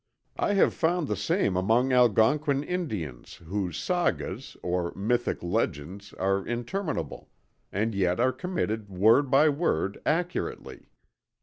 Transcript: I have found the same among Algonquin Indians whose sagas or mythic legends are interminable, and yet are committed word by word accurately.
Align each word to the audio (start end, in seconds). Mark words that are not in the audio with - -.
I 0.39 0.53
have 0.55 0.73
found 0.73 1.07
the 1.07 1.15
same 1.15 1.55
among 1.55 1.93
Algonquin 1.93 2.63
Indians 2.63 3.35
whose 3.35 3.77
sagas 3.77 4.57
or 4.63 4.91
mythic 4.95 5.43
legends 5.43 6.11
are 6.13 6.43
interminable, 6.43 7.29
and 7.71 7.93
yet 7.93 8.19
are 8.19 8.33
committed 8.33 8.89
word 8.89 9.29
by 9.29 9.47
word 9.47 10.01
accurately. 10.03 10.89